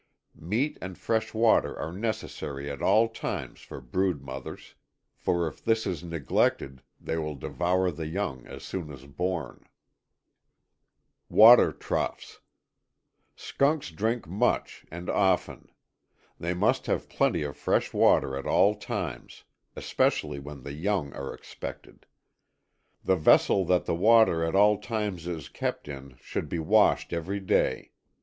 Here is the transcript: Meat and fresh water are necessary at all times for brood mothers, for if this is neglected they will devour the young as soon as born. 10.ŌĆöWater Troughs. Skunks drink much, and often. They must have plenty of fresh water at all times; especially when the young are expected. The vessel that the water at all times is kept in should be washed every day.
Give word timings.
Meat 0.33 0.79
and 0.81 0.97
fresh 0.97 1.31
water 1.31 1.77
are 1.77 1.91
necessary 1.91 2.71
at 2.71 2.81
all 2.81 3.07
times 3.07 3.59
for 3.61 3.79
brood 3.79 4.23
mothers, 4.23 4.73
for 5.15 5.45
if 5.47 5.63
this 5.63 5.85
is 5.85 6.03
neglected 6.03 6.81
they 6.99 7.19
will 7.19 7.35
devour 7.35 7.91
the 7.91 8.07
young 8.07 8.43
as 8.47 8.63
soon 8.63 8.91
as 8.91 9.05
born. 9.05 9.63
10.ŌĆöWater 11.31 11.79
Troughs. 11.79 12.39
Skunks 13.35 13.91
drink 13.91 14.27
much, 14.27 14.85
and 14.89 15.07
often. 15.07 15.69
They 16.39 16.55
must 16.55 16.87
have 16.87 17.07
plenty 17.07 17.43
of 17.43 17.55
fresh 17.55 17.93
water 17.93 18.35
at 18.35 18.47
all 18.47 18.73
times; 18.73 19.43
especially 19.75 20.39
when 20.39 20.63
the 20.63 20.73
young 20.73 21.13
are 21.13 21.31
expected. 21.31 22.07
The 23.05 23.17
vessel 23.17 23.65
that 23.65 23.85
the 23.85 23.93
water 23.93 24.43
at 24.43 24.55
all 24.55 24.79
times 24.79 25.27
is 25.27 25.47
kept 25.47 25.87
in 25.87 26.15
should 26.19 26.49
be 26.49 26.57
washed 26.57 27.13
every 27.13 27.39
day. 27.39 27.91